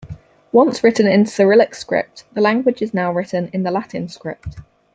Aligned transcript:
Once 0.51 0.83
written 0.83 1.05
in 1.05 1.27
Cyrillic 1.27 1.75
script, 1.75 2.23
the 2.33 2.41
language 2.41 2.81
is 2.81 2.91
now 2.91 3.13
written 3.13 3.51
in 3.53 3.61
the 3.61 3.69
Latin 3.69 4.07
script. 4.07 4.55